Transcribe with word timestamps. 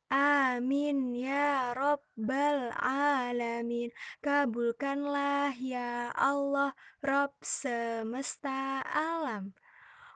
Amin 0.09 1.13
ya 1.13 1.77
Rabbal 1.77 2.73
Alamin. 2.81 3.93
Kabulkanlah 4.25 5.53
ya 5.53 6.09
Allah, 6.17 6.73
Rabb 7.05 7.37
semesta 7.45 8.81
alam. 8.89 9.53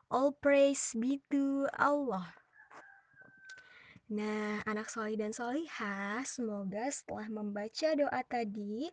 All 0.09 0.33
praise 0.33 0.97
be 0.97 1.21
to 1.29 1.69
Allah. 1.77 2.33
Nah, 4.09 4.65
anak 4.65 4.89
soli 4.89 5.13
dan 5.13 5.29
solihah, 5.29 6.25
semoga 6.25 6.89
setelah 6.89 7.29
membaca 7.29 7.93
doa 7.93 8.21
tadi, 8.25 8.89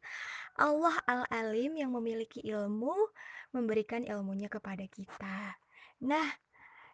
Allah 0.61 0.97
Al-Alim 1.09 1.81
yang 1.81 1.97
memiliki 1.97 2.45
ilmu, 2.45 2.93
memberikan 3.57 4.05
ilmunya 4.05 4.53
kepada 4.53 4.85
kita. 4.85 5.57
Nah, 6.05 6.29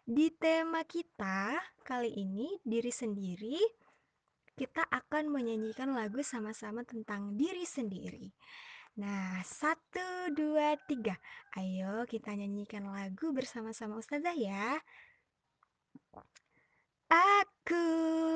di 0.07 0.31
tema 0.31 0.87
kita 0.87 1.59
kali 1.83 2.15
ini, 2.19 2.55
diri 2.63 2.91
sendiri, 2.91 3.59
kita 4.57 4.81
akan 4.89 5.29
menyanyikan 5.29 5.93
lagu 5.93 6.25
sama-sama 6.25 6.81
tentang 6.81 7.37
diri 7.37 7.61
sendiri. 7.61 8.33
Nah, 8.97 9.45
satu, 9.45 10.33
dua, 10.33 10.73
tiga. 10.89 11.13
Ayo 11.53 12.01
kita 12.09 12.33
nyanyikan 12.33 12.89
lagu 12.89 13.29
bersama-sama 13.29 14.01
Ustazah 14.01 14.33
ya. 14.33 14.81
Aku 17.07 17.85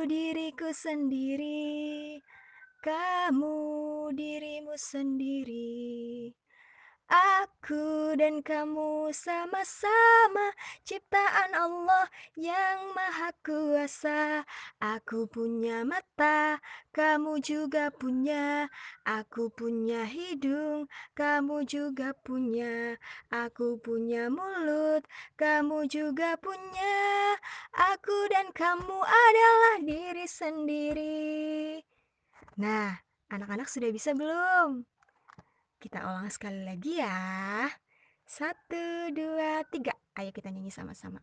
diriku 0.06 0.70
sendiri, 0.70 2.22
kamu 2.86 3.58
dirimu 4.14 4.78
sendiri. 4.78 6.30
Dan 8.12 8.44
kamu 8.44 9.16
sama-sama 9.16 10.52
ciptaan 10.84 11.56
Allah 11.56 12.12
yang 12.36 12.92
maha 12.92 13.32
kuasa. 13.40 14.44
Aku 14.84 15.32
punya 15.32 15.88
mata, 15.88 16.60
kamu 16.92 17.40
juga 17.40 17.88
punya. 17.88 18.68
Aku 19.08 19.48
punya 19.56 20.04
hidung, 20.04 20.92
kamu 21.16 21.64
juga 21.64 22.12
punya. 22.20 23.00
Aku 23.32 23.80
punya 23.80 24.28
mulut, 24.28 25.08
kamu 25.40 25.88
juga 25.88 26.36
punya. 26.36 27.40
Aku 27.96 28.28
dan 28.28 28.52
kamu 28.52 29.00
adalah 29.08 29.76
diri 29.88 30.28
sendiri. 30.28 31.80
Nah, 32.60 33.00
anak-anak 33.32 33.72
sudah 33.72 33.88
bisa 33.88 34.12
belum? 34.12 34.84
Kita 35.82 36.04
ulang 36.06 36.30
sekali 36.30 36.62
lagi 36.62 37.02
ya. 37.02 37.66
Satu, 38.32 39.12
dua, 39.12 39.60
tiga. 39.68 39.92
Ayo 40.16 40.32
kita 40.32 40.48
nyanyi 40.48 40.72
sama-sama. 40.72 41.20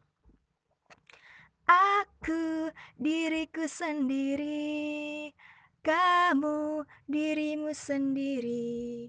Aku 1.65 2.69
diriku 3.01 3.65
sendiri, 3.65 5.33
kamu 5.81 6.85
dirimu 7.09 7.73
sendiri. 7.73 9.09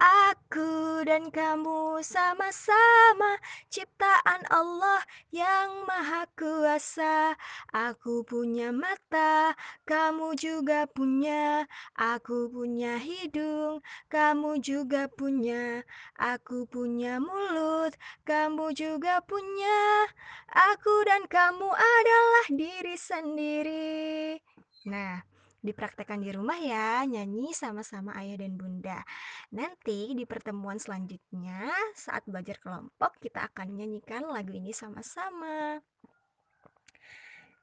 Aku 0.00 1.04
dan 1.04 1.28
kamu 1.28 2.00
sama-sama 2.00 3.36
ciptaan 3.68 4.48
Allah 4.48 5.04
yang 5.28 5.84
maha 5.84 6.24
kuasa. 6.32 7.36
Aku 7.68 8.24
punya 8.24 8.72
mata, 8.72 9.52
kamu 9.84 10.40
juga 10.40 10.88
punya. 10.88 11.68
Aku 12.00 12.48
punya 12.48 12.96
hidung, 12.96 13.84
kamu 14.08 14.64
juga 14.64 15.04
punya. 15.12 15.84
Aku 16.16 16.64
punya 16.64 17.20
mulut, 17.20 17.92
kamu 18.24 18.72
juga 18.72 19.20
punya. 19.20 20.08
Aku 20.48 21.04
dan 21.04 21.28
kamu 21.28 21.68
adalah 21.76 22.46
diri 22.48 22.96
sendiri. 22.96 24.40
Nah, 24.88 25.20
Dipraktekkan 25.60 26.24
di 26.24 26.32
rumah 26.32 26.56
ya, 26.56 27.04
nyanyi 27.04 27.52
sama-sama 27.52 28.16
ayah 28.16 28.40
dan 28.40 28.56
bunda. 28.56 29.04
Nanti 29.52 30.16
di 30.16 30.24
pertemuan 30.24 30.80
selanjutnya, 30.80 31.68
saat 31.92 32.24
belajar 32.24 32.56
kelompok, 32.64 33.20
kita 33.20 33.44
akan 33.52 33.76
nyanyikan 33.76 34.24
lagu 34.24 34.56
ini 34.56 34.72
sama-sama. 34.72 35.76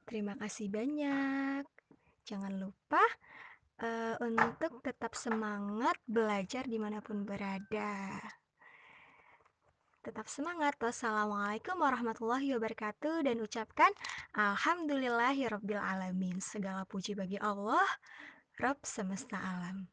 Terima 0.06 0.38
kasih 0.38 0.70
banyak. 0.70 1.66
Jangan 2.22 2.54
lupa 2.56 3.02
uh, 3.82 4.14
untuk 4.24 4.80
tetap 4.80 5.12
semangat 5.18 5.98
belajar 6.06 6.64
di 6.64 6.78
mana 6.78 7.02
pun 7.02 7.26
berada. 7.26 8.16
Tetap 9.98 10.30
semangat. 10.30 10.78
Wassalamualaikum 10.78 11.74
warahmatullahi 11.74 12.54
wabarakatuh 12.54 13.26
dan 13.26 13.42
ucapkan 13.42 13.90
Alhamdulillahirabbil 14.30 15.78
alamin. 15.78 16.38
Segala 16.38 16.86
puji 16.86 17.18
bagi 17.18 17.36
Allah, 17.42 17.82
Rabb 18.62 18.86
semesta 18.86 19.42
alam. 19.42 19.90